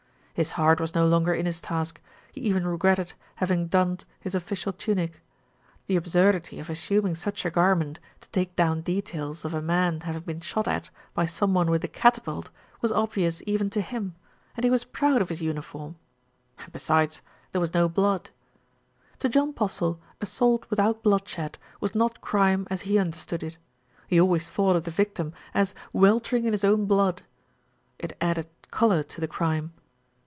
[0.33, 2.01] His heart was no longer in his task,
[2.31, 5.21] he even regretted having donned his official tunic.
[5.85, 10.23] The absurdity of assuming such a garment to take down details of a man having
[10.23, 14.15] been shot at by some one with a catapult was obvious even to him,
[14.57, 15.97] and he was proud of his uni form
[16.57, 17.21] and besides,
[17.51, 18.31] there was no blood.
[19.19, 23.57] To John Postle assault without bloodshed was not crime as he understood it.
[24.07, 24.19] He.
[24.19, 27.21] always thought of the victim as "weltering in his own blood."
[27.99, 29.73] It added colour to the crime.